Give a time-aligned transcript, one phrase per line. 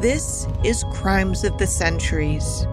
[0.00, 2.66] This is Crimes of the Centuries.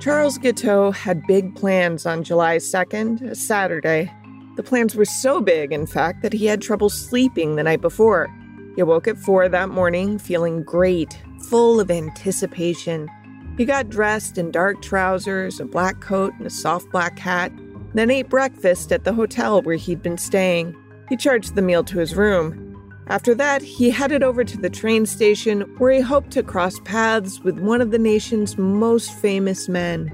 [0.00, 4.10] Charles Guiteau had big plans on July 2nd, a Saturday.
[4.56, 8.28] The plans were so big, in fact, that he had trouble sleeping the night before.
[8.74, 13.10] He woke at 4 that morning feeling great, full of anticipation.
[13.58, 17.52] He got dressed in dark trousers, a black coat, and a soft black hat,
[17.92, 20.76] then ate breakfast at the hotel where he'd been staying.
[21.08, 22.64] He charged the meal to his room.
[23.08, 27.40] After that, he headed over to the train station where he hoped to cross paths
[27.40, 30.12] with one of the nation's most famous men.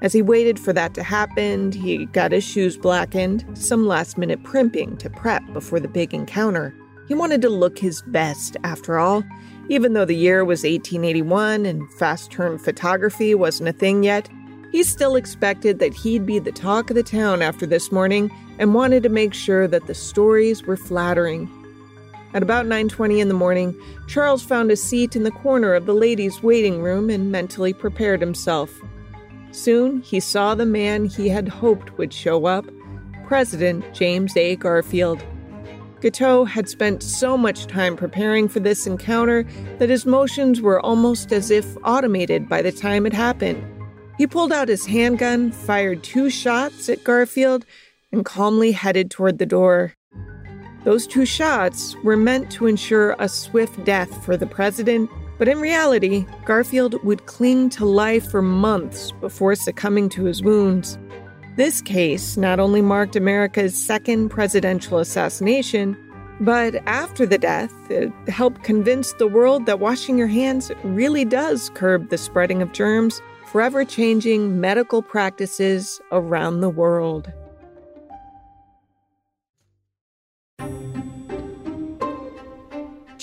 [0.00, 4.42] As he waited for that to happen, he got his shoes blackened, some last minute
[4.42, 6.74] primping to prep before the big encounter.
[7.08, 9.22] He wanted to look his best, after all.
[9.68, 14.28] Even though the year was 1881 and fast turn photography wasn't a thing yet,
[14.72, 18.74] he still expected that he'd be the talk of the town after this morning and
[18.74, 21.48] wanted to make sure that the stories were flattering
[22.34, 25.94] at about 9:20 in the morning, Charles found a seat in the corner of the
[25.94, 28.82] ladies' waiting room and mentally prepared himself.
[29.52, 32.66] Soon, he saw the man he had hoped would show up,
[33.28, 34.56] President James A.
[34.56, 35.22] Garfield.
[36.04, 39.44] Guiteau had spent so much time preparing for this encounter
[39.78, 43.64] that his motions were almost as if automated by the time it happened.
[44.18, 47.64] He pulled out his handgun, fired two shots at Garfield,
[48.12, 49.94] and calmly headed toward the door.
[50.84, 55.58] Those two shots were meant to ensure a swift death for the president, but in
[55.58, 60.98] reality, Garfield would cling to life for months before succumbing to his wounds.
[61.56, 65.96] This case not only marked America's second presidential assassination,
[66.40, 71.70] but after the death, it helped convince the world that washing your hands really does
[71.74, 77.32] curb the spreading of germs, forever changing medical practices around the world.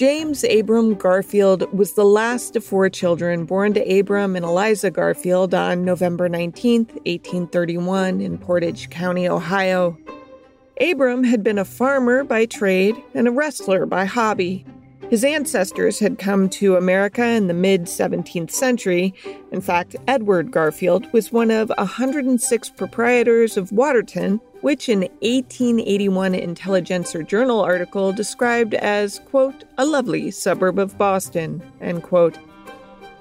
[0.01, 5.53] James Abram Garfield was the last of four children born to Abram and Eliza Garfield
[5.53, 9.95] on November 19, 1831, in Portage County, Ohio.
[10.79, 14.65] Abram had been a farmer by trade and a wrestler by hobby.
[15.11, 19.13] His ancestors had come to America in the mid 17th century.
[19.51, 27.23] In fact, Edward Garfield was one of 106 proprietors of Watertown which an 1881 Intelligencer
[27.23, 32.37] Journal article described as, quote, a lovely suburb of Boston, end quote.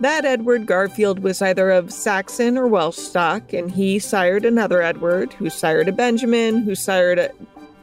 [0.01, 5.35] That Edward Garfield was either of Saxon or Welsh stock, and he sired another Edward,
[5.35, 7.31] who sired a Benjamin, who sired a.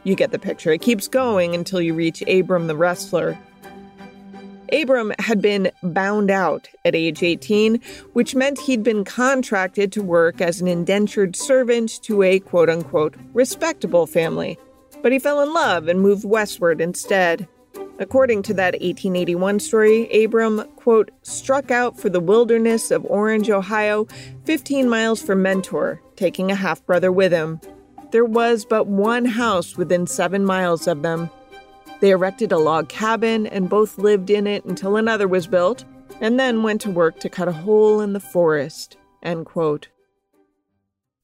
[0.02, 0.72] You get the picture.
[0.72, 3.38] It keeps going until you reach Abram the wrestler.
[4.72, 7.80] Abram had been bound out at age 18,
[8.12, 13.14] which meant he'd been contracted to work as an indentured servant to a quote unquote
[13.32, 14.58] respectable family.
[15.02, 17.48] But he fell in love and moved westward instead.
[18.00, 24.06] According to that 1881 story, Abram, quote, struck out for the wilderness of Orange, Ohio,
[24.44, 27.60] 15 miles from Mentor, taking a half brother with him.
[28.12, 31.28] There was but one house within seven miles of them,
[32.00, 35.84] they erected a log cabin and both lived in it until another was built,
[36.20, 38.96] and then went to work to cut a hole in the forest.
[39.22, 39.88] End quote.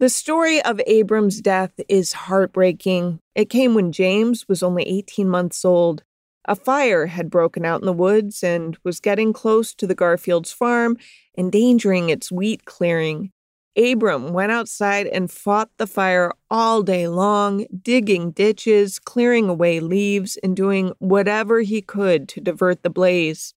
[0.00, 3.20] The story of Abram's death is heartbreaking.
[3.34, 6.02] It came when James was only 18 months old.
[6.46, 10.52] A fire had broken out in the woods and was getting close to the Garfield's
[10.52, 10.98] farm,
[11.38, 13.30] endangering its wheat clearing.
[13.76, 20.36] Abram went outside and fought the fire all day long, digging ditches, clearing away leaves,
[20.42, 23.54] and doing whatever he could to divert the blaze.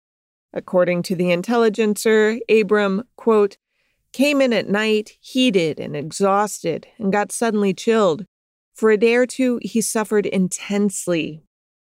[0.54, 3.58] According to the Intelligencer, Abram, quote,
[4.12, 8.26] came in at night, heated and exhausted, and got suddenly chilled.
[8.74, 11.44] For a day or two, he suffered intensely.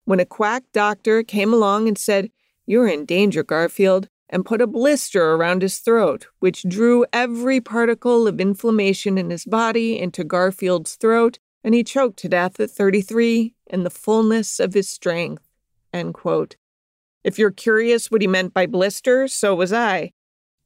[0.06, 2.30] When a quack doctor came along and said,
[2.68, 8.28] You're in danger, Garfield, and put a blister around his throat, which drew every particle
[8.28, 13.56] of inflammation in his body into Garfield's throat, and he choked to death at 33
[13.68, 15.44] in the fullness of his strength.
[17.24, 20.12] If you're curious what he meant by blister, so was I.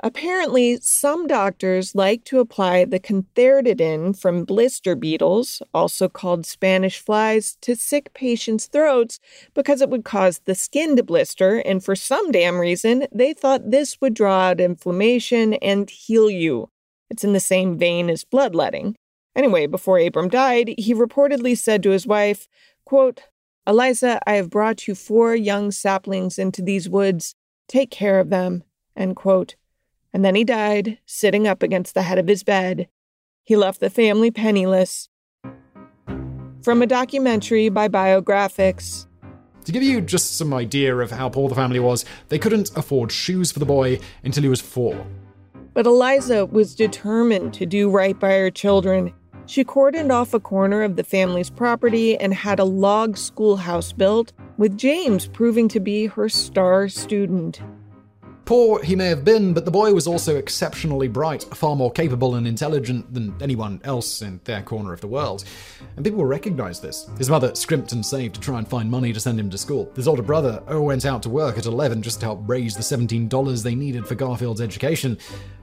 [0.05, 7.57] Apparently, some doctors like to apply the cantharidin from blister beetles, also called Spanish flies,
[7.61, 9.21] to sick patients' throats
[9.53, 13.71] because it would cause the skin to blister, and for some damn reason, they thought
[13.71, 16.67] this would draw out inflammation and heal you.
[17.09, 18.97] It's in the same vein as bloodletting.
[19.37, 22.49] Anyway, before Abram died, he reportedly said to his wife,
[22.83, 23.21] quote,
[23.65, 27.35] Eliza, I have brought you four young saplings into these woods.
[27.69, 28.63] Take care of them.
[28.97, 29.55] End quote
[30.13, 32.87] and then he died, sitting up against the head of his bed.
[33.43, 35.09] He left the family penniless.
[36.61, 39.07] From a documentary by Biographics.
[39.65, 43.11] To give you just some idea of how poor the family was, they couldn't afford
[43.11, 45.05] shoes for the boy until he was four.
[45.73, 49.13] But Eliza was determined to do right by her children.
[49.45, 54.31] She cordoned off a corner of the family's property and had a log schoolhouse built,
[54.57, 57.61] with James proving to be her star student.
[58.45, 62.35] Poor he may have been, but the boy was also exceptionally bright, far more capable
[62.35, 65.45] and intelligent than anyone else in their corner of the world.
[65.95, 67.09] And people recognized this.
[67.17, 69.89] His mother scrimped and saved to try and find money to send him to school.
[69.95, 73.63] His older brother went out to work at 11 just to help raise the $17
[73.63, 75.17] they needed for Garfield's education.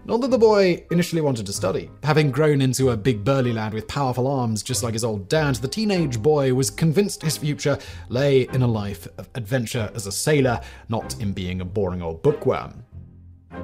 [0.06, 1.90] Not that the boy initially wanted to study.
[2.02, 5.56] Having grown into a big burly lad with powerful arms just like his old dad,
[5.56, 10.12] the teenage boy was convinced his future lay in a life of adventure as a
[10.12, 12.82] sailor, not in being a boring old bookworm.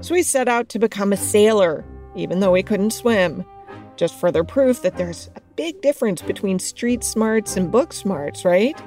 [0.00, 1.84] So he set out to become a sailor,
[2.14, 3.44] even though he couldn't swim.
[3.96, 8.78] Just further proof that there's a big difference between street smarts and book smarts, right?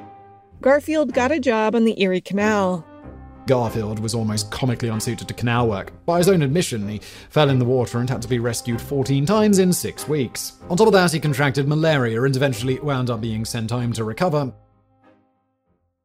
[0.61, 2.85] Garfield got a job on the Erie Canal.
[3.49, 5.91] Garfield was almost comically unsuited to canal work.
[6.05, 6.99] By his own admission, he
[7.31, 10.53] fell in the water and had to be rescued 14 times in six weeks.
[10.69, 14.03] On top of that, he contracted malaria and eventually wound up being sent home to
[14.03, 14.53] recover.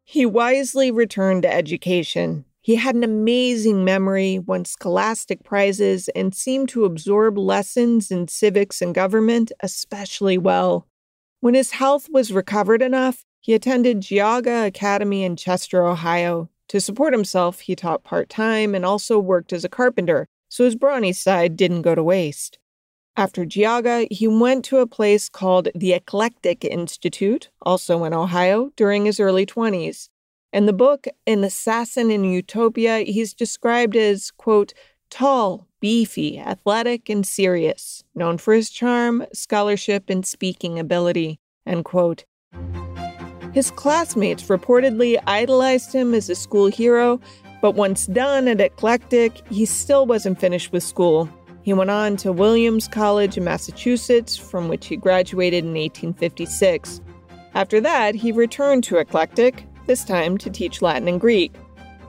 [0.04, 2.46] He wisely returned to education.
[2.62, 8.80] He had an amazing memory, won scholastic prizes, and seemed to absorb lessons in civics
[8.80, 10.86] and government especially well.
[11.40, 17.12] When his health was recovered enough, he attended Geauga Academy in Chester, Ohio, to support
[17.12, 21.56] himself, he taught part time and also worked as a carpenter, so his brawny side
[21.56, 22.58] didn't go to waste.
[23.16, 29.04] After Geauga, he went to a place called the Eclectic Institute, also in Ohio, during
[29.04, 30.08] his early 20s.
[30.52, 34.72] In the book, An Assassin in Utopia, he's described as, quote,
[35.10, 42.24] tall, beefy, athletic, and serious, known for his charm, scholarship, and speaking ability, end quote.
[43.54, 47.20] His classmates reportedly idolized him as a school hero,
[47.62, 51.28] but once done at Eclectic, he still wasn't finished with school.
[51.62, 57.00] He went on to Williams College in Massachusetts, from which he graduated in 1856.
[57.54, 61.54] After that, he returned to Eclectic, this time to teach Latin and Greek.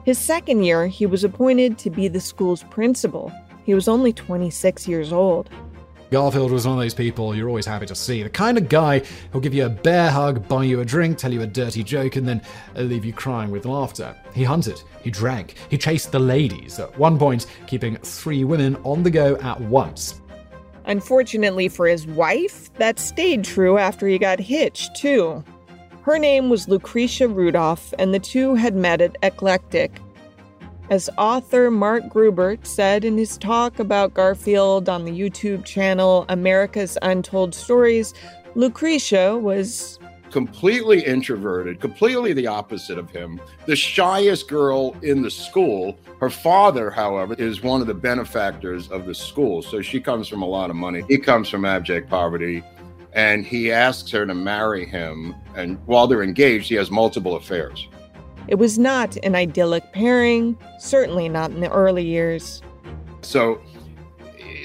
[0.04, 3.32] His second year, he was appointed to be the school's principal.
[3.64, 5.48] He was only 26 years old.
[6.10, 8.22] Garfield was one of those people you're always happy to see.
[8.22, 9.00] The kind of guy
[9.30, 12.16] who'll give you a bear hug, buy you a drink, tell you a dirty joke,
[12.16, 12.40] and then
[12.76, 14.16] leave you crying with laughter.
[14.32, 19.02] He hunted, he drank, he chased the ladies, at one point, keeping three women on
[19.02, 20.20] the go at once.
[20.84, 25.42] Unfortunately for his wife, that stayed true after he got hitched, too.
[26.02, 30.00] Her name was Lucretia Rudolph, and the two had met at Eclectic.
[30.88, 36.96] As author Mark Grubert said in his talk about Garfield on the YouTube channel America's
[37.02, 38.14] Untold Stories,
[38.54, 39.98] Lucretia was
[40.30, 45.98] completely introverted, completely the opposite of him, the shyest girl in the school.
[46.20, 49.62] Her father, however, is one of the benefactors of the school.
[49.62, 51.02] So she comes from a lot of money.
[51.08, 52.62] He comes from abject poverty.
[53.12, 55.34] And he asks her to marry him.
[55.56, 57.88] And while they're engaged, he has multiple affairs.
[58.48, 62.62] It was not an idyllic pairing, certainly not in the early years.
[63.22, 63.60] So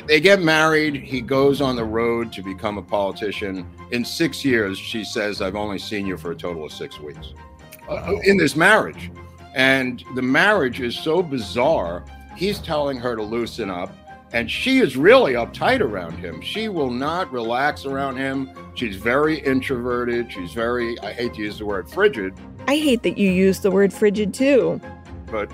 [0.05, 0.95] they get married.
[0.95, 3.67] He goes on the road to become a politician.
[3.91, 7.33] In six years, she says, I've only seen you for a total of six weeks
[7.89, 9.11] uh, in this marriage.
[9.55, 12.05] And the marriage is so bizarre.
[12.37, 13.95] He's telling her to loosen up
[14.33, 16.41] and she is really uptight around him.
[16.41, 18.49] She will not relax around him.
[18.75, 20.31] She's very introverted.
[20.31, 22.33] She's very, I hate to use the word frigid.
[22.67, 24.79] I hate that you use the word frigid too.
[25.27, 25.51] But,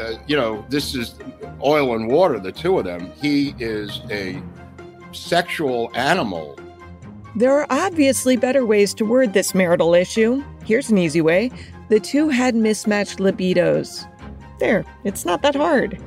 [0.00, 1.16] uh, you know, this is
[1.62, 3.12] oil and water, the two of them.
[3.20, 4.40] He is a
[5.12, 6.58] sexual animal.
[7.34, 10.44] There are obviously better ways to word this marital issue.
[10.64, 11.50] Here's an easy way
[11.88, 14.08] the two had mismatched libidos.
[14.60, 16.00] There, it's not that hard.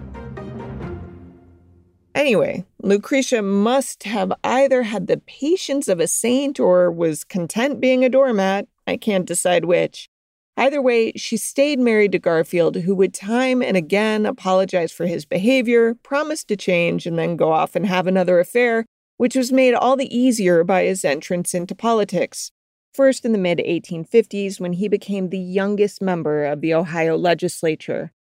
[2.16, 8.06] Anyway, Lucretia must have either had the patience of a saint or was content being
[8.06, 8.70] a doormat.
[8.88, 10.08] I can't decide which.
[10.56, 15.26] Either way, she stayed married to Garfield, who would time and again apologize for his
[15.26, 18.86] behavior, promise to change, and then go off and have another affair,
[19.18, 22.52] which was made all the easier by his entrance into politics.
[22.94, 28.14] First in the mid 1850s, when he became the youngest member of the Ohio legislature.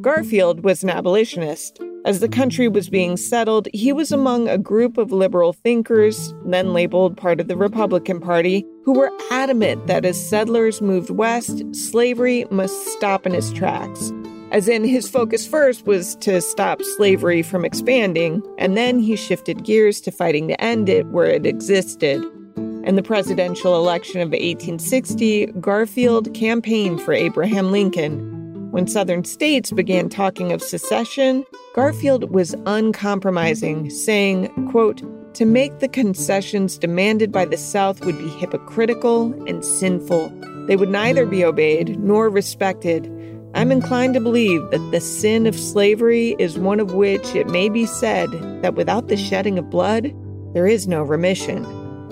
[0.00, 1.78] Garfield was an abolitionist.
[2.06, 6.72] As the country was being settled, he was among a group of liberal thinkers, then
[6.72, 12.46] labeled part of the Republican Party, who were adamant that as settlers moved west, slavery
[12.50, 14.12] must stop in its tracks.
[14.50, 19.64] As in, his focus first was to stop slavery from expanding, and then he shifted
[19.64, 22.24] gears to fighting to end it where it existed.
[22.56, 30.08] In the presidential election of 1860, Garfield campaigned for Abraham Lincoln, when Southern states began
[30.08, 35.02] talking of secession, Garfield was uncompromising, saying, quote,
[35.34, 40.32] to make the concessions demanded by the South would be hypocritical and sinful.
[40.66, 43.06] They would neither be obeyed nor respected.
[43.54, 47.68] I'm inclined to believe that the sin of slavery is one of which it may
[47.68, 48.30] be said
[48.62, 50.12] that without the shedding of blood,
[50.54, 51.64] there is no remission.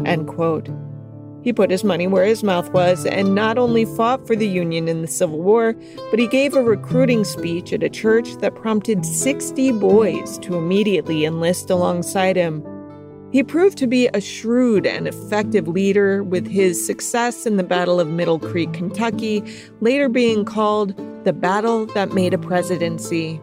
[0.07, 0.69] End quote.
[1.43, 4.89] He put his money where his mouth was and not only fought for the Union
[4.89, 5.75] in the Civil War,
[6.11, 11.25] but he gave a recruiting speech at a church that prompted 60 boys to immediately
[11.25, 12.65] enlist alongside him.
[13.31, 18.01] He proved to be a shrewd and effective leader, with his success in the Battle
[18.01, 19.45] of Middle Creek, Kentucky,
[19.81, 23.39] later being called the battle that made a presidency.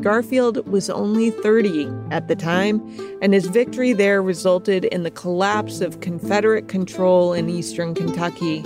[0.00, 2.80] Garfield was only 30 at the time,
[3.20, 8.64] and his victory there resulted in the collapse of Confederate control in eastern Kentucky.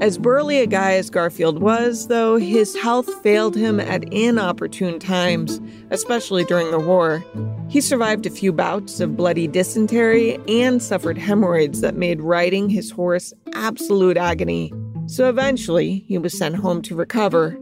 [0.00, 5.60] As burly a guy as Garfield was, though, his health failed him at inopportune times,
[5.90, 7.24] especially during the war.
[7.68, 12.90] He survived a few bouts of bloody dysentery and suffered hemorrhoids that made riding his
[12.90, 14.72] horse absolute agony.
[15.06, 17.56] So eventually, he was sent home to recover.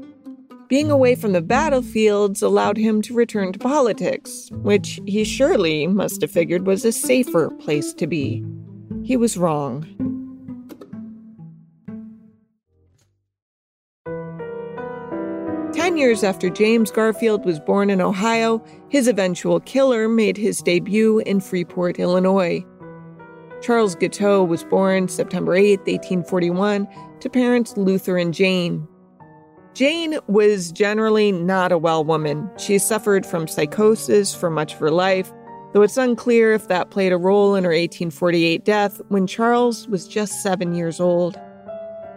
[0.73, 6.23] Being away from the battlefields allowed him to return to politics, which he surely must
[6.23, 8.43] have figured was a safer place to be.
[9.05, 9.85] He was wrong.
[15.75, 21.19] Ten years after James Garfield was born in Ohio, his eventual killer made his debut
[21.19, 22.65] in Freeport, Illinois.
[23.61, 26.89] Charles Guiteau was born September 8, 1841,
[27.21, 28.89] to parents Luther and Jane,
[29.75, 32.51] Jane was generally not a well woman.
[32.59, 35.33] She suffered from psychosis for much of her life,
[35.73, 40.07] though it's unclear if that played a role in her 1848 death when Charles was
[40.07, 41.41] just seven years old.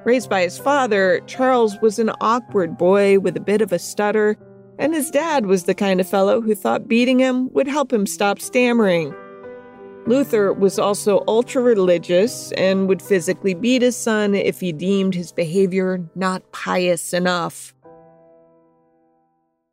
[0.04, 4.38] Raised by his father, Charles was an awkward boy with a bit of a stutter,
[4.78, 8.06] and his dad was the kind of fellow who thought beating him would help him
[8.06, 9.16] stop stammering.
[10.08, 15.32] Luther was also ultra religious and would physically beat his son if he deemed his
[15.32, 17.74] behavior not pious enough.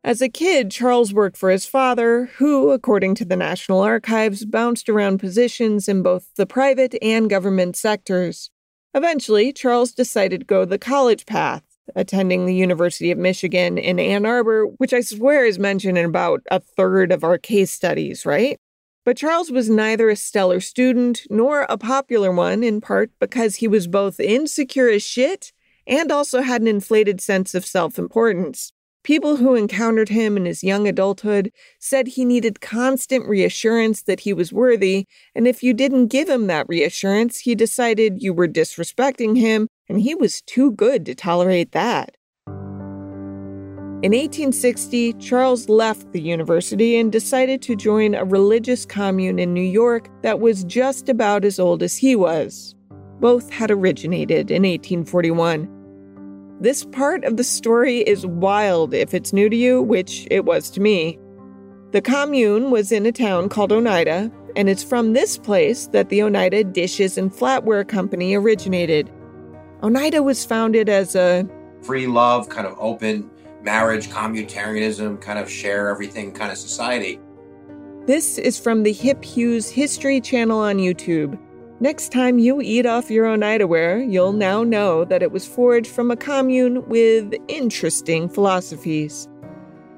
[0.03, 4.89] As a kid, Charles worked for his father, who, according to the National Archives, bounced
[4.89, 8.49] around positions in both the private and government sectors.
[8.93, 11.63] Eventually, Charles decided to go the college path,
[11.95, 16.41] attending the University of Michigan in Ann Arbor, which I swear is mentioned in about
[16.51, 18.59] a third of our case studies, right?
[19.05, 23.67] But Charles was neither a stellar student nor a popular one, in part because he
[23.67, 25.51] was both insecure as shit
[25.85, 28.71] and also had an inflated sense of self importance.
[29.03, 34.31] People who encountered him in his young adulthood said he needed constant reassurance that he
[34.31, 35.05] was worthy,
[35.35, 39.99] and if you didn't give him that reassurance, he decided you were disrespecting him, and
[39.99, 42.15] he was too good to tolerate that.
[44.03, 49.61] In 1860, Charles left the university and decided to join a religious commune in New
[49.61, 52.75] York that was just about as old as he was.
[53.21, 55.69] Both had originated in 1841.
[56.59, 60.69] This part of the story is wild if it's new to you, which it was
[60.71, 61.17] to me.
[61.91, 66.23] The commune was in a town called Oneida, and it's from this place that the
[66.23, 69.09] Oneida Dishes and Flatware Company originated.
[69.81, 71.47] Oneida was founded as a
[71.83, 73.29] free love, kind of open,
[73.63, 77.19] marriage, communitarianism, kind of share everything kind of society.
[78.05, 81.39] This is from the Hip Hughes History channel on YouTube.
[81.79, 85.87] Next time you eat off your Oneida ware, you'll now know that it was forged
[85.87, 89.27] from a commune with interesting philosophies.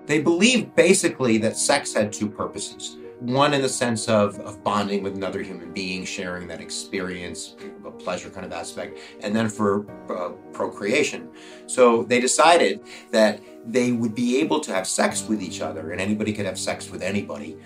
[0.05, 5.03] They believed basically that sex had two purposes one in the sense of, of bonding
[5.03, 7.55] with another human being, sharing that experience,
[7.85, 11.29] a pleasure kind of aspect, and then for uh, procreation.
[11.65, 15.99] So they decided that they would be able to have sex with each other, and
[15.99, 17.57] anybody could have sex with anybody,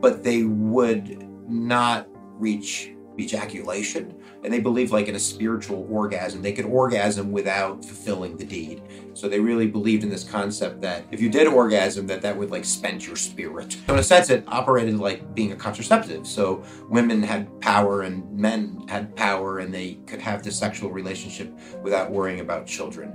[0.00, 2.06] but they would not
[2.38, 4.14] reach ejaculation.
[4.44, 8.82] And they believed, like in a spiritual orgasm, they could orgasm without fulfilling the deed.
[9.14, 12.50] So they really believed in this concept that if you did orgasm, that that would
[12.50, 13.76] like spend your spirit.
[13.86, 16.26] So in a sense, it operated like being a contraceptive.
[16.26, 21.52] So women had power and men had power, and they could have this sexual relationship
[21.82, 23.12] without worrying about children.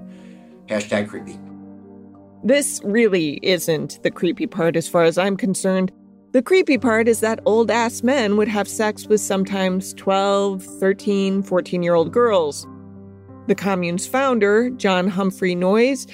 [0.68, 1.40] Hashtag creepy.
[2.44, 5.94] This really isn't the creepy part as far as I'm concerned.
[6.34, 11.44] The creepy part is that old ass men would have sex with sometimes 12, 13,
[11.44, 12.66] 14 year old girls.
[13.46, 16.08] The commune's founder, John Humphrey Noyes,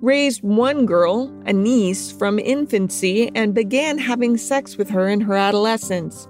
[0.00, 5.34] raised one girl, a niece, from infancy and began having sex with her in her
[5.34, 6.28] adolescence.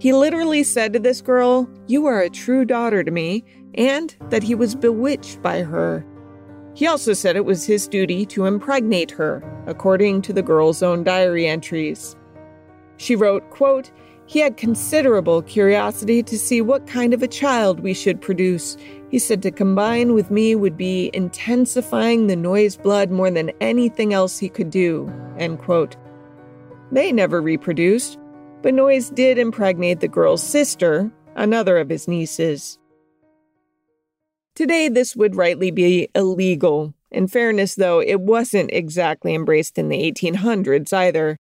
[0.00, 3.44] He literally said to this girl, You are a true daughter to me,
[3.74, 6.04] and that he was bewitched by her.
[6.74, 11.04] He also said it was his duty to impregnate her, according to the girl's own
[11.04, 12.16] diary entries.
[13.00, 13.90] She wrote, quote,
[14.26, 18.76] He had considerable curiosity to see what kind of a child we should produce.
[19.10, 24.12] He said to combine with me would be intensifying the Noyes blood more than anything
[24.12, 25.10] else he could do.
[25.38, 25.96] End quote.
[26.92, 28.18] They never reproduced,
[28.60, 32.78] but Noyes did impregnate the girl's sister, another of his nieces.
[34.54, 36.92] Today, this would rightly be illegal.
[37.10, 41.38] In fairness, though, it wasn't exactly embraced in the 1800s either.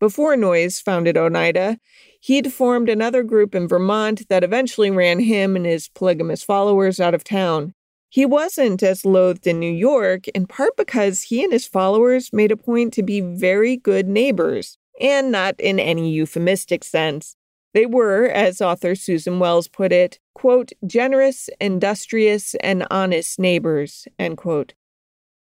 [0.00, 1.78] Before Noyes founded Oneida,
[2.20, 7.14] he'd formed another group in Vermont that eventually ran him and his polygamous followers out
[7.14, 7.74] of town.
[8.08, 12.50] He wasn't as loathed in New York, in part because he and his followers made
[12.50, 17.36] a point to be very good neighbors, and not in any euphemistic sense.
[17.74, 24.38] They were, as author Susan Wels put it, quote, generous, industrious, and honest neighbors, end
[24.38, 24.72] quote.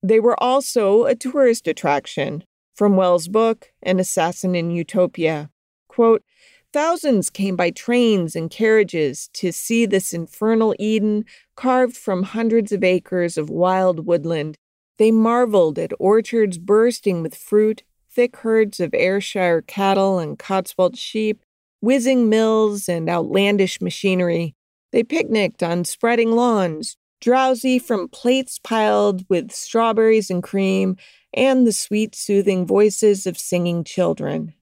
[0.03, 2.43] They were also a tourist attraction.
[2.79, 5.49] From Wels' book, An Assassin in Utopia,
[5.89, 6.23] quote,
[6.71, 11.25] Thousands came by trains and carriages to see this infernal Eden
[11.57, 14.57] carved from hundreds of acres of wild woodland.
[14.97, 21.43] They marveled at orchards bursting with fruit, thick herds of Ayrshire cattle and Cotswold sheep,
[21.81, 24.55] whizzing mills, and outlandish machinery.
[24.93, 30.95] They picnicked on spreading lawns, drowsy from plates piled with strawberries and cream
[31.33, 34.53] and the sweet, soothing voices of singing children.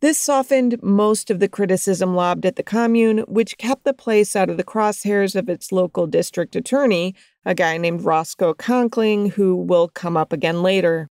[0.00, 4.48] This softened most of the criticism lobbed at the commune, which kept the place out
[4.48, 9.88] of the crosshairs of its local district attorney, a guy named Roscoe Conkling, who will
[9.88, 11.08] come up again later.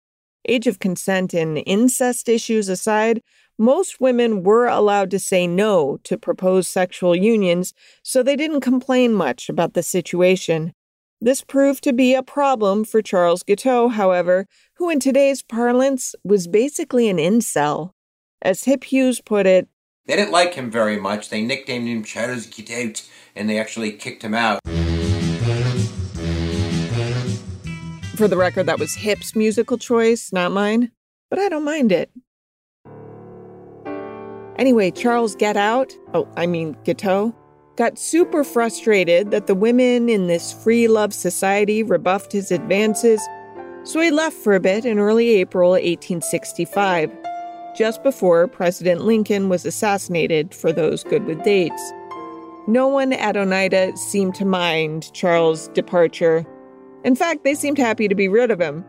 [0.47, 3.21] Age of consent and incest issues aside,
[3.57, 9.13] most women were allowed to say no to proposed sexual unions, so they didn't complain
[9.13, 10.73] much about the situation.
[11.19, 16.47] This proved to be a problem for Charles Guiteau, however, who in today's parlance was
[16.47, 17.91] basically an incel.
[18.41, 19.67] As Hip Hughes put it,
[20.05, 21.29] they didn't like him very much.
[21.29, 23.03] They nicknamed him Charles Get Out,
[23.35, 24.61] and they actually kicked him out.
[28.15, 30.91] For the record, that was Hip's musical choice, not mine,
[31.29, 32.09] but I don't mind it.
[34.57, 37.33] Anyway, Charles Get Out, oh, I mean Guiteau,
[37.75, 43.21] got super frustrated that the women in this free love society rebuffed his advances,
[43.83, 47.11] so he left for a bit in early April 1865,
[47.77, 51.93] just before President Lincoln was assassinated for those good with dates.
[52.65, 56.45] No one at Oneida seemed to mind Charles' departure.
[57.03, 58.83] In fact, they seemed happy to be rid of him.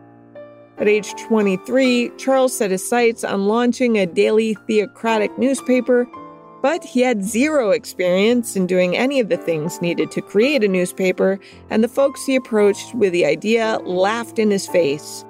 [0.79, 6.07] At age 23, Charles set his sights on launching a daily theocratic newspaper,
[6.61, 10.69] but he had zero experience in doing any of the things needed to create a
[10.69, 11.37] newspaper,
[11.69, 15.25] and the folks he approached with the idea laughed in his face.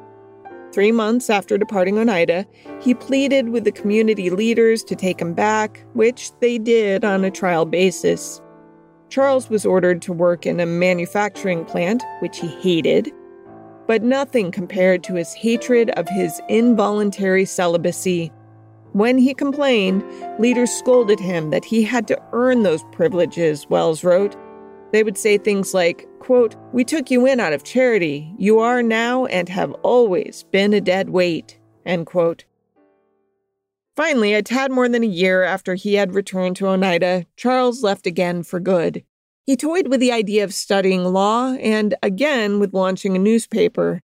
[0.71, 2.45] Three months after departing Oneida,
[2.79, 7.31] he pleaded with the community leaders to take him back, which they did on a
[7.31, 8.39] trial basis.
[9.09, 13.11] Charles was ordered to work in a manufacturing plant, which he hated,
[13.89, 18.31] but nothing compared to his hatred of his involuntary celibacy.
[18.93, 20.03] When he complained,
[20.37, 24.35] leaders scolded him that he had to earn those privileges, Wels wrote.
[24.91, 28.31] They would say things like, quote, We took you in out of charity.
[28.37, 31.59] You are now and have always been a dead weight.
[31.83, 32.45] End quote.
[33.95, 38.05] Finally, a tad more than a year after he had returned to Oneida, Charles left
[38.05, 39.03] again for good.
[39.49, 43.99] He toyed with the idea of studying law and again with launching a newspaper.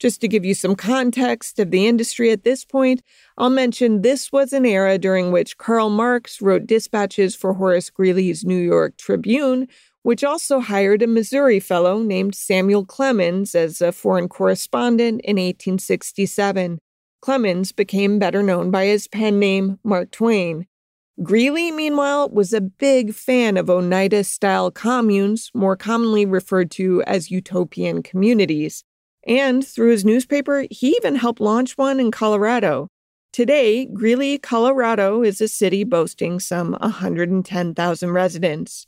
[0.00, 3.02] Just to give you some context of the industry at this point,
[3.36, 8.44] I'll mention this was an era during which Karl Marx wrote dispatches for Horace Greeley's
[8.44, 9.68] New York Tribune,
[10.02, 16.80] which also hired a Missouri fellow named Samuel Clemens as a foreign correspondent in 1867.
[17.22, 20.66] Clemens became better known by his pen name, Mark Twain.
[21.20, 27.28] Greeley, meanwhile, was a big fan of Oneida style communes, more commonly referred to as
[27.28, 28.84] utopian communities.
[29.26, 32.86] And through his newspaper, he even helped launch one in Colorado.
[33.32, 38.86] Today, Greeley, Colorado is a city boasting some 110,000 residents.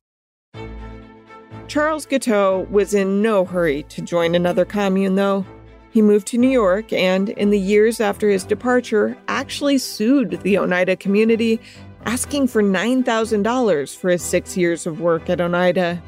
[1.66, 5.44] Charles Guiteau was in no hurry to join another commune, though.
[5.90, 10.58] He moved to New York and, in the years after his departure, actually sued the
[10.58, 11.60] Oneida community
[12.06, 16.02] asking for $9,000 for his six years of work at Oneida.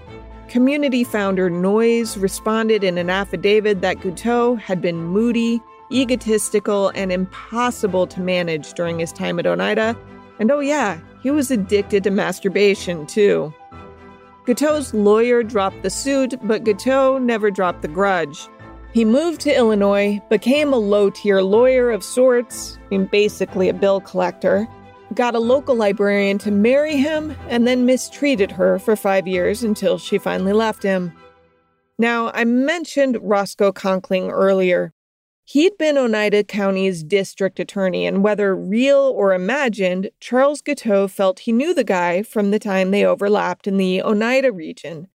[0.49, 8.07] Community founder Noyes responded in an affidavit that Guiteau had been moody, egotistical, and impossible
[8.07, 9.97] to manage during his time at Oneida.
[10.39, 13.53] And oh, yeah, he was addicted to masturbation, too.
[14.45, 18.49] Guiteau's lawyer dropped the suit, but Guiteau never dropped the grudge.
[18.93, 24.01] He moved to Illinois, became a low tier lawyer of sorts, and basically a bill
[24.01, 24.69] collector,
[25.15, 29.99] got a local librarian to marry him, and then mistreated her for five years until
[29.99, 31.13] she finally left him.
[31.99, 34.93] Now, I mentioned Roscoe Conkling earlier.
[35.45, 41.53] He'd been Oneida County's district attorney, and whether real or imagined, Charles Guiteau felt he
[41.53, 45.09] knew the guy from the time they overlapped in the Oneida region.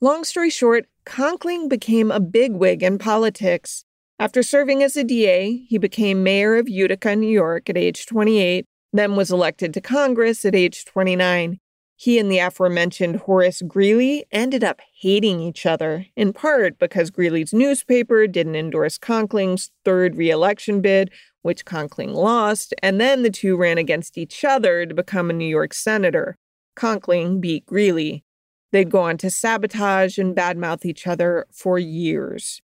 [0.00, 3.84] Long story short, Conkling became a bigwig in politics.
[4.18, 8.66] After serving as a DA, he became mayor of Utica, New York at age 28
[8.92, 11.60] then was elected to Congress at age 29.
[12.00, 17.52] He and the aforementioned Horace Greeley ended up hating each other, in part because Greeley's
[17.52, 21.10] newspaper didn't endorse Conkling's third reelection bid,
[21.42, 25.48] which Conkling lost, and then the two ran against each other to become a New
[25.48, 26.38] York senator.
[26.76, 28.22] Conkling beat Greeley.
[28.70, 32.60] They'd go on to sabotage and badmouth each other for years.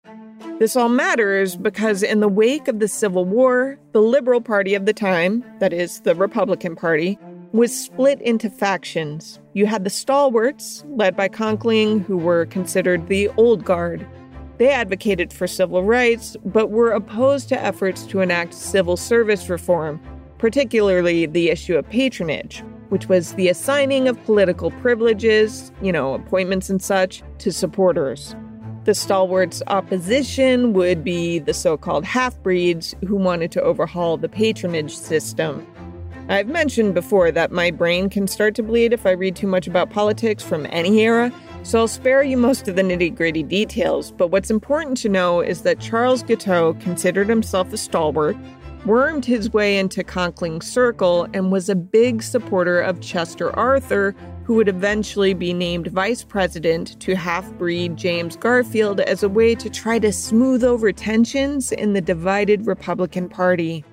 [0.59, 4.87] This all matters because, in the wake of the Civil War, the Liberal Party of
[4.87, 7.19] the time, that is, the Republican Party,
[7.53, 9.41] was split into factions.
[9.55, 14.07] You had the stalwarts, led by Conkling, who were considered the old guard.
[14.59, 20.01] They advocated for civil rights, but were opposed to efforts to enact civil service reform,
[20.39, 26.71] particularly the issue of patronage, which was the assigning of political privileges, you know, appointments
[26.71, 28.35] and such, to supporters.
[28.85, 34.29] The stalwarts' opposition would be the so called half breeds who wanted to overhaul the
[34.29, 35.67] patronage system.
[36.31, 39.67] I've mentioned before that my brain can start to bleed if I read too much
[39.67, 44.13] about politics from any era, so I'll spare you most of the nitty gritty details.
[44.13, 48.37] But what's important to know is that Charles Guiteau considered himself a stalwart
[48.85, 54.15] wormed his way into Conkling's circle and was a big supporter of Chester Arthur,
[54.45, 59.55] who would eventually be named vice president to half breed James Garfield as a way
[59.55, 63.85] to try to smooth over tensions in the divided Republican Party.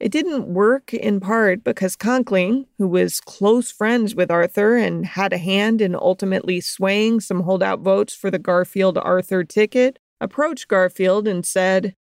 [0.00, 5.34] It didn't work in part because Conkling, who was close friends with Arthur and had
[5.34, 11.28] a hand in ultimately swaying some holdout votes for the Garfield Arthur ticket, approached Garfield
[11.28, 11.94] and said,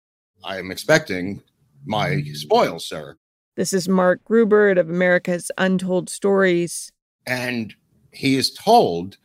[0.44, 1.42] I am expecting
[1.84, 3.16] my spoils, sir.
[3.56, 6.92] This is Mark Grubert of America's Untold Stories.
[7.26, 7.74] And
[8.12, 9.16] he is told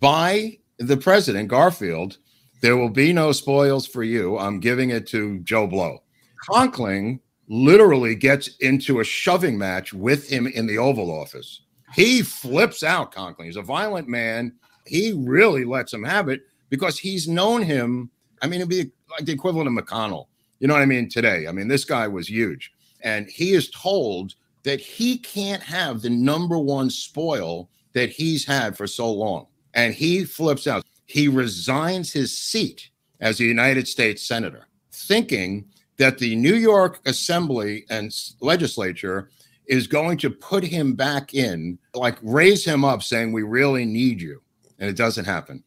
[0.00, 2.18] by the president, Garfield,
[2.62, 4.38] there will be no spoils for you.
[4.38, 6.02] I'm giving it to Joe Blow.
[6.48, 11.62] Conkling literally gets into a shoving match with him in the Oval Office.
[11.94, 13.46] He flips out, Conkling.
[13.46, 14.54] He's a violent man.
[14.86, 18.10] He really lets him have it because he's known him.
[18.40, 20.26] I mean, it'd be like the equivalent of McConnell.
[20.62, 21.08] You know what I mean?
[21.08, 22.70] Today, I mean, this guy was huge.
[23.02, 28.76] And he is told that he can't have the number one spoil that he's had
[28.76, 29.48] for so long.
[29.74, 30.84] And he flips out.
[31.06, 35.64] He resigns his seat as a United States Senator, thinking
[35.96, 39.30] that the New York Assembly and legislature
[39.66, 44.22] is going to put him back in, like raise him up, saying, We really need
[44.22, 44.40] you.
[44.78, 45.64] And it doesn't happen.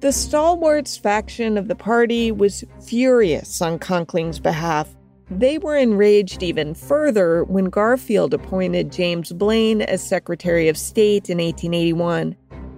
[0.00, 4.96] The stalwarts faction of the party was furious on Conkling's behalf.
[5.30, 11.36] They were enraged even further when Garfield appointed James Blaine as Secretary of State in
[11.36, 12.34] 1881.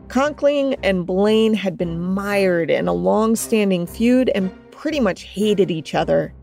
[0.08, 5.70] Conkling and Blaine had been mired in a long standing feud and pretty much hated
[5.70, 6.34] each other.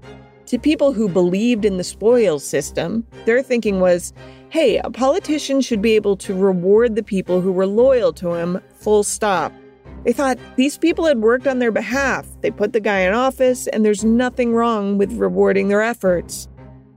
[0.46, 4.14] To people who believed in the spoils system, their thinking was
[4.50, 8.62] hey, a politician should be able to reward the people who were loyal to him,
[8.74, 9.54] full stop.
[10.04, 12.26] They thought these people had worked on their behalf.
[12.42, 16.48] They put the guy in office, and there's nothing wrong with rewarding their efforts.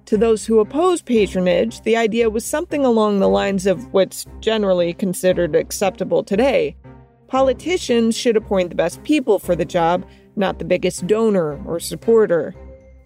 [0.06, 4.92] To those who oppose patronage, the idea was something along the lines of what's generally
[4.92, 6.76] considered acceptable today.
[7.28, 12.54] Politicians should appoint the best people for the job, not the biggest donor or supporter.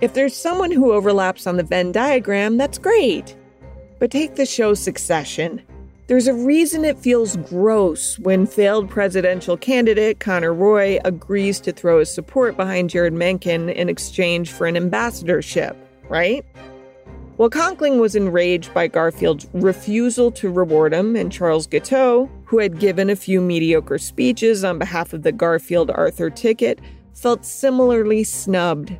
[0.00, 3.36] If there's someone who overlaps on the Venn diagram, that's great.
[3.98, 5.62] But take the show Succession.
[6.08, 11.98] There's a reason it feels gross when failed presidential candidate Connor Roy agrees to throw
[11.98, 15.76] his support behind Jeryd Mencken in exchange for an ambassadorship,
[16.08, 16.46] right?
[17.38, 22.78] Well, Conkling was enraged by Garfield's refusal to reward him, and Charles Guiteau, who had
[22.78, 26.78] given a few mediocre speeches on behalf of the Garfield Arthur ticket,
[27.14, 28.96] felt similarly snubbed.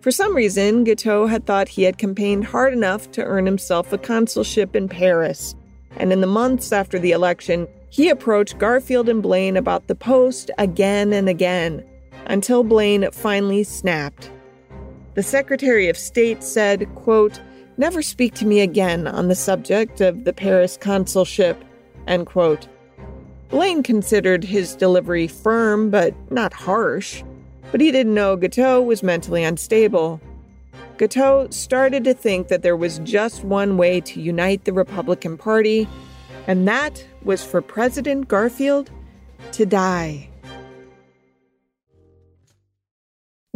[0.00, 3.98] For some reason, Guiteau had thought he had campaigned hard enough to earn himself a
[3.98, 5.54] consulship in Paris,
[5.96, 10.50] and in the months after the election, he approached Garfield and Blaine about the post
[10.58, 11.84] again and again,
[12.26, 14.30] until Blaine finally snapped.
[15.14, 17.40] The Secretary of State said, quote,
[17.76, 21.64] Never speak to me again on the subject of the Paris consulship,
[22.06, 22.68] end quote.
[23.48, 27.24] Blaine considered his delivery firm but not harsh,
[27.72, 30.20] but he didn't know Guiteau was mentally unstable.
[31.00, 35.88] Guiteau started to think that there was just one way to unite the Republican Party,
[36.46, 38.90] and that was for President Garfield
[39.52, 40.28] to die.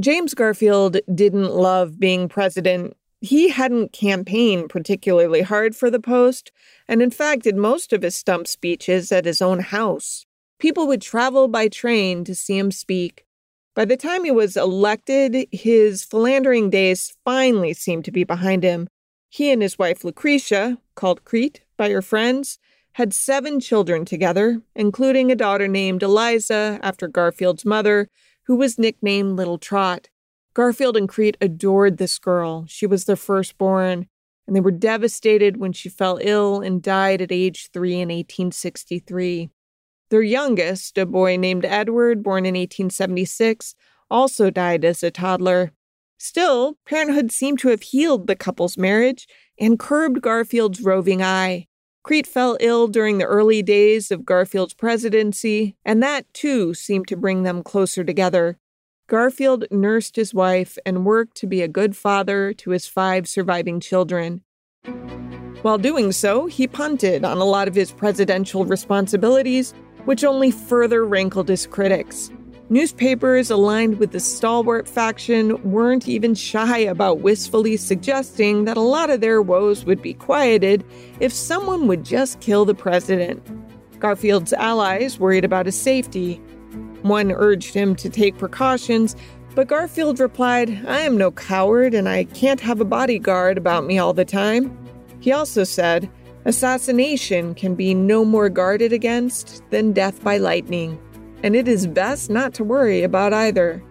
[0.01, 6.51] James Garfield didn't love being president he hadn't campaigned particularly hard for the post,
[6.89, 10.25] and in fact did most of his stump speeches at his own house.
[10.59, 13.27] People would travel by train to see him speak.
[13.75, 18.87] By the time he was elected, his philandering days finally seemed to be behind him.
[19.29, 22.59] He and his wife Lucretia, called Crete by her friends,
[22.93, 28.09] had seven children together, including a daughter named Eliza after Garfield's mother,
[28.45, 30.09] who was nicknamed Little Trot.
[30.55, 32.67] Garfield and Crete adored this girl.
[32.69, 34.07] She was their firstborn,
[34.47, 39.51] and they were devastated when she fell ill and died at age three in 1863.
[40.11, 43.75] Their youngest, a boy named Edward, born in 1876,
[44.11, 45.73] also died as a toddler.
[46.19, 49.27] Still, parenthood seemed to have healed the couple's marriage
[49.59, 51.67] and curbed Garfield's roving eye.
[52.03, 57.17] Crete fell ill during the early days of Garfield's presidency, and that too seemed to
[57.17, 58.59] bring them closer together.
[59.07, 63.81] Garfield nursed his wife and worked to be a good father to his five surviving
[63.81, 64.43] children.
[65.63, 69.73] While doing so, he punted on a lot of his presidential responsibilities,
[70.05, 72.31] which only further rankled his critics.
[72.71, 79.11] Newspapers aligned with the stalwart faction weren't even shy about wistfully suggesting that a lot
[79.11, 80.83] of their woes would be quieted
[81.21, 83.43] if someone would just kill the president.
[84.01, 86.37] Garfield's allies worried about his safety,
[87.03, 89.15] one urged him to take precautions,
[89.55, 93.99] but Garfield replied, I am no coward and I can't have a bodyguard about me
[93.99, 94.77] all the time.
[95.21, 96.11] He also said,
[96.47, 101.01] Assassination can be no more guarded against than death by lightning,
[101.43, 103.83] and it is best not to worry about either.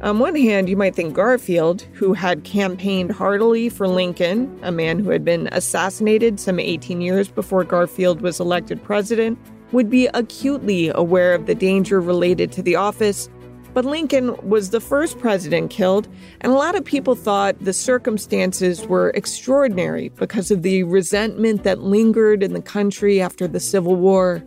[0.00, 5.00] On one hand, you might think Garfield, who had campaigned heartily for Lincoln, a man
[5.00, 9.36] who had been assassinated some 18 years before Garfield was elected president,
[9.72, 13.28] would be acutely aware of the danger related to the office.
[13.74, 16.06] But Lincoln was the first president killed,
[16.40, 21.80] and a lot of people thought the circumstances were extraordinary because of the resentment that
[21.80, 24.44] lingered in the country after the Civil War.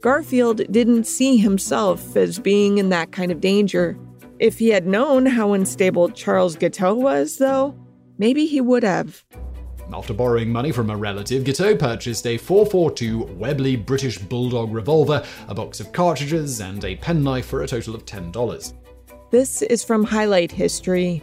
[0.00, 3.98] Garfield didn't see himself as being in that kind of danger.
[4.38, 7.74] If he had known how unstable Charles Guiteau was, though,
[8.16, 9.24] maybe he would have.
[9.92, 15.54] After borrowing money from a relative, Guiteau purchased a 442 Webley British Bulldog revolver, a
[15.54, 18.74] box of cartridges, and a penknife for a total of $10.
[19.30, 21.22] This is from Highlight History.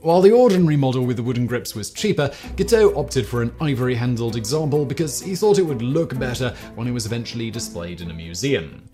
[0.00, 3.94] While the ordinary model with the wooden grips was cheaper, Guiteau opted for an ivory
[3.94, 8.10] handled example because he thought it would look better when it was eventually displayed in
[8.10, 8.90] a museum.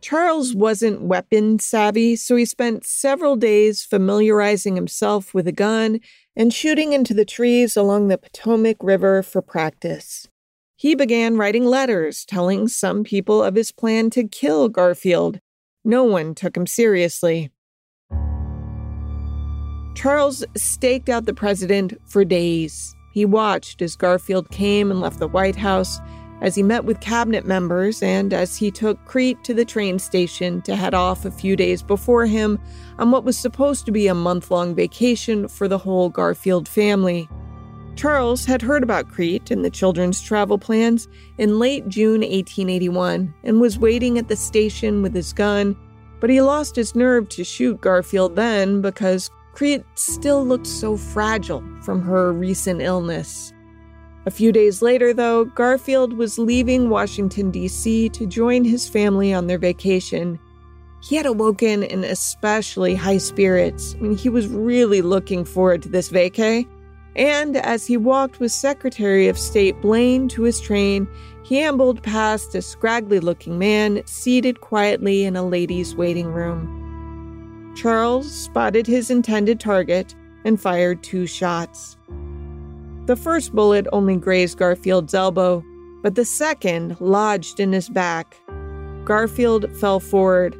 [0.00, 6.00] Charles wasn't weapon savvy, so he spent several days familiarizing himself with a gun
[6.36, 10.28] and shooting into the trees along the Potomac River for practice.
[10.76, 15.40] He began writing letters telling some people of his plan to kill Garfield.
[15.84, 17.50] No one took him seriously.
[19.94, 22.94] Charles staked out the president for days.
[23.12, 25.98] He watched as Garfield came and left the White House
[26.40, 30.62] as he met with cabinet members and as he took Crete to the train station
[30.62, 32.58] to head off a few days before him
[32.98, 37.28] on what was supposed to be a month long vacation for the whole Garfield family.
[37.96, 43.60] Charles had heard about Crete and the children's travel plans in late June 1881 and
[43.60, 45.76] was waiting at the station with his gun,
[46.20, 51.62] but he lost his nerve to shoot Garfield then because Crete still looked so fragile
[51.82, 53.52] from her recent illness.
[54.30, 58.10] A few days later, though, Garfield was leaving Washington, D.C.
[58.10, 60.38] to join his family on their vacation.
[61.02, 63.96] he had awoken in especially high spirits.
[63.98, 66.64] I mean, he was really looking forward to this vacay.
[67.16, 71.08] And as he walked with Secretary of State Blaine to his train,
[71.42, 77.74] he ambled past a scraggly looking man seated quietly in a ladies' waiting room.
[77.76, 80.14] Charles spotted his intended target
[80.44, 81.96] and fired two shots.
[83.06, 85.64] The first bullet only grazed Garfield's elbow,
[86.02, 88.36] but the second lodged in his back.
[89.04, 90.56] Garfield fell forward.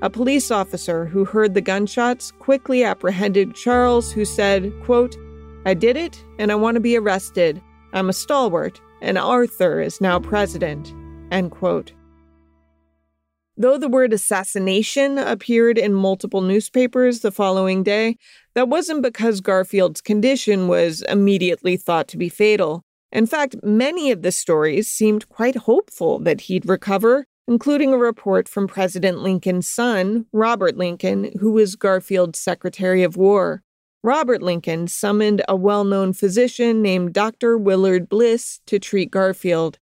[0.00, 5.16] A police officer who heard the gunshots quickly apprehended Charles, who said, quote,
[5.64, 7.62] I did it, and I want to be arrested.
[7.92, 10.92] I'm a stalwart, and Arthur is now president.
[11.30, 11.92] End quote.
[13.56, 18.16] Though the word assassination appeared in multiple newspapers the following day,
[18.54, 22.82] that wasn't because Garfield's condition was immediately thought to be fatal.
[23.12, 28.48] In fact, many of the stories seemed quite hopeful that he'd recover, including a report
[28.48, 33.62] from President Lincoln's son, Robert Lincoln, who was Garfield's Secretary of War.
[34.02, 37.58] Robert Lincoln summoned a well known physician named Dr.
[37.58, 39.78] Willard Bliss to treat Garfield.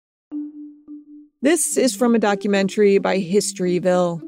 [1.40, 4.20] This is from a documentary by Historyville.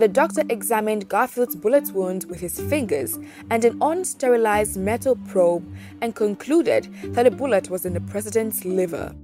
[0.00, 3.16] The doctor examined Garfield's bullet wound with his fingers
[3.48, 5.64] and an unsterilized metal probe
[6.00, 9.14] and concluded that the bullet was in the president's liver.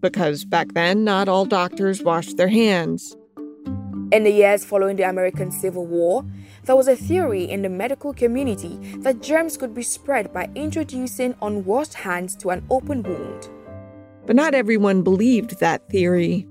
[0.00, 3.16] Because back then, not all doctors washed their hands.
[4.10, 6.24] In the years following the American Civil War,
[6.64, 11.36] there was a theory in the medical community that germs could be spread by introducing
[11.40, 13.48] unwashed hands to an open wound.
[14.26, 16.48] But not everyone believed that theory.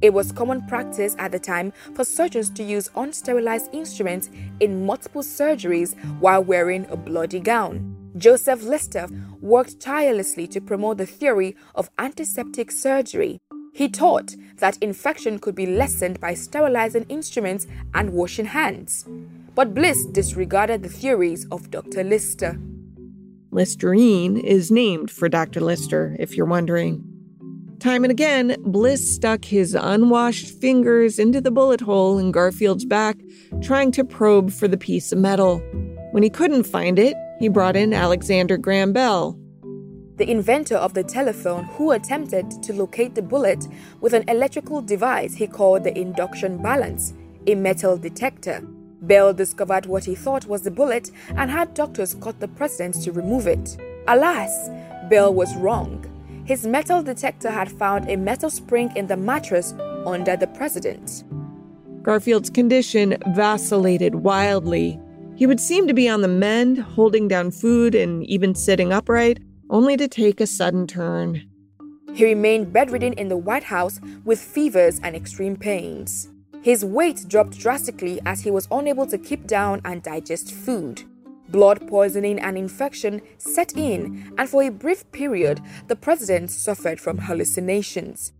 [0.00, 4.30] It was common practice at the time for surgeons to use unsterilized instruments
[4.60, 7.96] in multiple surgeries while wearing a bloody gown.
[8.16, 9.08] Joseph Lister
[9.40, 13.38] worked tirelessly to promote the theory of antiseptic surgery.
[13.72, 19.04] He taught that infection could be lessened by sterilizing instruments and washing hands.
[19.54, 22.02] But Bliss disregarded the theories of Dr.
[22.02, 22.58] Lister.
[23.50, 25.60] Listerine is named for Dr.
[25.60, 27.07] Lister, if you're wondering.
[27.80, 33.16] Time and again, Bliss stuck his unwashed fingers into the bullet hole in Garfield's back,
[33.62, 35.58] trying to probe for the piece of metal.
[36.10, 39.38] When he couldn't find it, he brought in Alexander Graham Bell.
[40.16, 43.68] The inventor of the telephone, who attempted to locate the bullet
[44.00, 47.14] with an electrical device he called the induction balance,
[47.46, 48.60] a metal detector.
[49.02, 53.12] Bell discovered what he thought was the bullet and had doctors cut the president to
[53.12, 53.76] remove it.
[54.08, 54.68] Alas,
[55.08, 56.04] Bell was wrong.
[56.48, 59.74] His metal detector had found a metal spring in the mattress
[60.06, 61.22] under the president.
[62.00, 64.98] Garfield's condition vacillated wildly.
[65.36, 69.40] He would seem to be on the mend, holding down food and even sitting upright,
[69.68, 71.46] only to take a sudden turn.
[72.14, 76.30] He remained bedridden in the White House with fevers and extreme pains.
[76.62, 81.02] His weight dropped drastically as he was unable to keep down and digest food.
[81.48, 87.18] Blood poisoning and infection set in, and for a brief period, the president suffered from
[87.18, 88.32] hallucinations.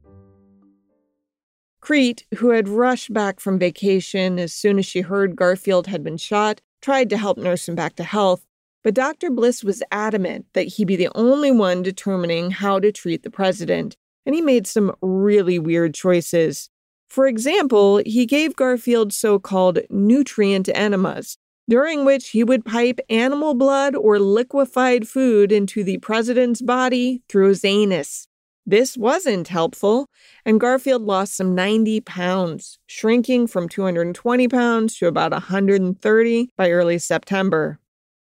[1.80, 6.18] Crete, who had rushed back from vacation as soon as she heard Garfield had been
[6.18, 8.44] shot, tried to help nurse him back to health,
[8.84, 9.30] but Dr.
[9.30, 13.96] Bliss was adamant that he be the only one determining how to treat the president,
[14.26, 16.68] and he made some really weird choices.
[17.08, 23.54] For example, he gave Garfield so called nutrient enemas, during which he would pipe animal
[23.54, 28.26] blood or liquefied food into the president's body through his anus.
[28.64, 30.10] This wasn't helpful,
[30.44, 36.98] and Garfield lost some 90 pounds, shrinking from 220 pounds to about 130 by early
[36.98, 37.78] September.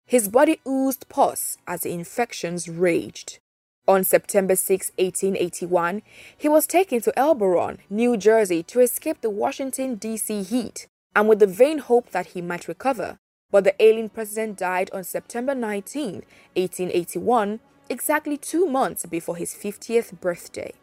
[0.06, 3.40] His body oozed pus as the infections raged.
[3.88, 6.02] On September 6, 1881,
[6.38, 10.44] he was taken to Elberon, New Jersey, to escape the Washington, D.C.
[10.44, 13.18] heat, and with the vain hope that he might recover.
[13.52, 16.24] But the ailing president died on September 19,
[16.56, 20.74] 1881, exactly two months before his 50th birthday.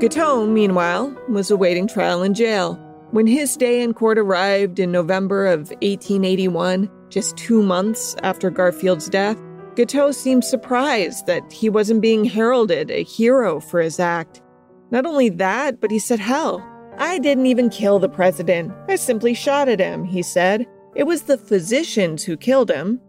[0.00, 2.74] Guiteau, meanwhile, was awaiting trial in jail.
[3.12, 9.08] When his day in court arrived in November of 1881, just two months after Garfield's
[9.08, 9.40] death,
[9.76, 14.42] Guiteau seemed surprised that he wasn't being heralded a hero for his act.
[14.90, 16.58] Not only that, but he said, Hell,
[16.98, 18.72] I didn't even kill the president.
[18.88, 20.66] I simply shot at him, he said.
[20.94, 23.00] It was the physicians who killed him.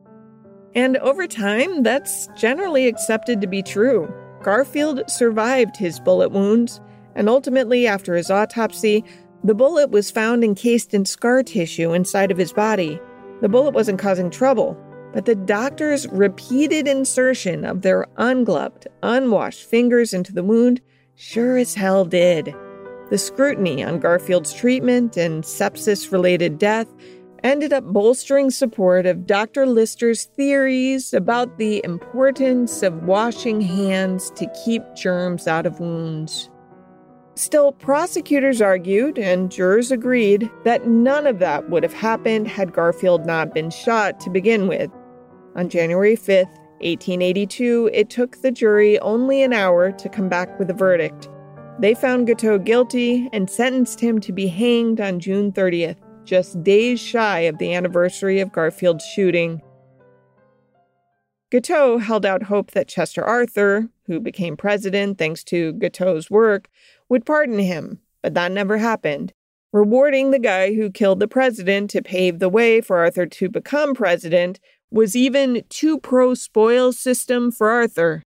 [0.76, 4.14] And over time, that's generally accepted to be true.
[4.44, 6.82] Garfield survived his bullet wounds,
[7.16, 9.04] and ultimately, after his autopsy,
[9.44, 13.00] the bullet was found encased in scar tissue inside of his body.
[13.42, 14.78] The bullet wasn't causing trouble,
[15.14, 20.82] but the doctor's repeated insertion of their ungloved, unwashed fingers into the wound
[21.16, 22.54] sure as hell did.
[23.10, 26.88] The scrutiny on Garfield's treatment and sepsis related death
[27.44, 29.66] ended up bolstering support of Dr.
[29.66, 36.50] Lister's theories about the importance of washing hands to keep germs out of wounds.
[37.36, 43.26] Still, prosecutors argued, and jurors agreed, that none of that would have happened had Garfield
[43.26, 44.92] not been shot to begin with.
[45.56, 46.48] On January 5,
[46.82, 51.30] 1882, it took the jury only an hour to come back with a verdict.
[51.80, 57.00] They found Guiteau guilty and sentenced him to be hanged on June 30th just days
[57.00, 59.62] shy of the anniversary of Garfield's shooting.
[61.52, 66.68] Guiteau held out hope that Chester Arthur, who became president thanks to Guiteau's work,
[67.10, 69.32] would pardon him, but that never happened.
[69.72, 73.94] Rewarding the guy who killed the president to pave the way for Arthur to become
[73.94, 74.60] president
[74.90, 78.24] was even too pro spoils system for Arthur.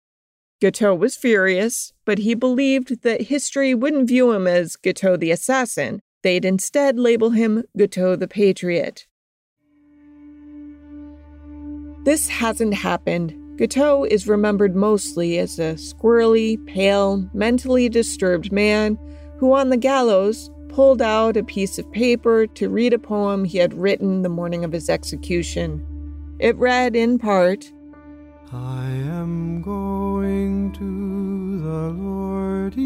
[0.60, 6.02] Guiteau was furious, but he believed that history wouldn't view him as Guiteau the assassin,
[6.22, 9.06] They'd instead label him Guiteau the Patriot.
[12.04, 13.36] This hasn't happened.
[13.56, 18.98] Guiteau is remembered mostly as a squirrely, pale, mentally disturbed man
[19.38, 23.58] who, on the gallows, pulled out a piece of paper to read a poem he
[23.58, 25.86] had written the morning of his execution.
[26.38, 27.70] It read, in part,
[28.52, 32.80] I am going to the Lordy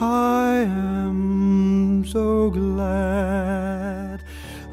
[0.00, 4.24] I am so glad.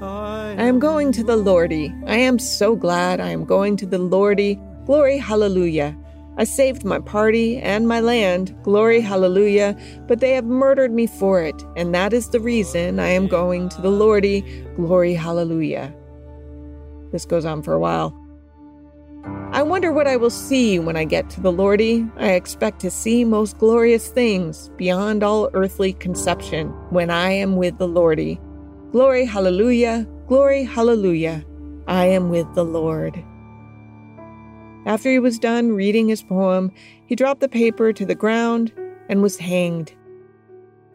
[0.01, 1.93] I am going to the Lordy.
[2.07, 4.59] I am so glad I am going to the Lordy.
[4.85, 5.95] Glory, hallelujah.
[6.37, 9.77] I saved my party and my land, glory, hallelujah,
[10.07, 13.69] but they have murdered me for it, and that is the reason I am going
[13.69, 14.41] to the Lordy,
[14.75, 15.93] glory, hallelujah.
[17.11, 18.20] This goes on for a while.
[19.53, 22.09] I wonder what I will see when I get to the Lordy.
[22.15, 27.77] I expect to see most glorious things beyond all earthly conception when I am with
[27.77, 28.39] the Lordy.
[28.93, 31.43] Glory, hallelujah, glory, hallelujah.
[31.85, 33.21] I am with the Lord.
[34.85, 36.71] After he was done reading his poem,
[37.05, 38.71] he dropped the paper to the ground
[39.09, 39.93] and was hanged.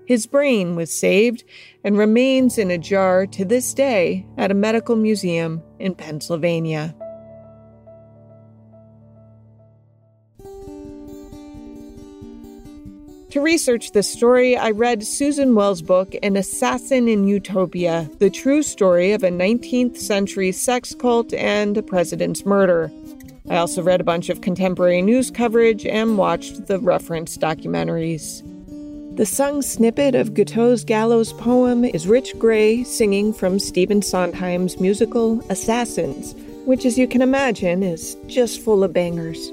[0.07, 1.45] His brain was saved
[1.85, 6.97] and remains in a jar to this day at a medical museum in Pennsylvania.
[13.37, 18.63] To research this story, I read Susan Wels' book, An Assassin in Utopia The True
[18.63, 22.91] Story of a 19th Century Sex Cult and a President's Murder.
[23.51, 28.43] I also read a bunch of contemporary news coverage and watched the reference documentaries.
[29.19, 35.43] The sung snippet of Guiteau's gallows poem is Rich Gray singing from Stephen Sondheim's musical
[35.51, 36.35] Assassins,
[36.65, 39.53] which, as you can imagine, is just full of bangers.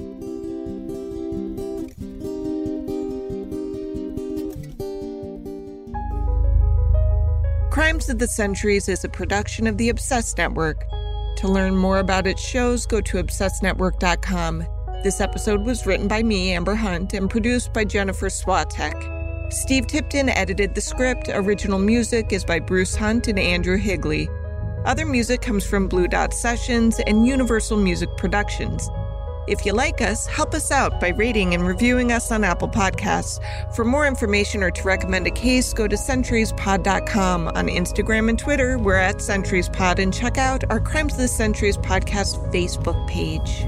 [7.93, 10.83] Crimes of the Centuries is a production of the Obsessed Network.
[11.37, 14.65] To learn more about its shows, go to obsessednetwork.com.
[15.03, 19.53] This episode was written by me, Amber Hunt, and produced by Jennifer Swatek.
[19.53, 21.29] Steve Tipton edited the script.
[21.31, 24.27] Original music is by Bruce Hunt and Andrew Higley.
[24.85, 28.89] Other music comes from Blue Dot Sessions and Universal Music Productions.
[29.47, 33.39] If you like us, help us out by rating and reviewing us on Apple Podcasts.
[33.75, 37.47] For more information or to recommend a case, go to centuriespod.com.
[37.49, 41.77] On Instagram and Twitter, we're at centuriespod and check out our Crimes of the Centuries
[41.77, 43.67] podcast Facebook page.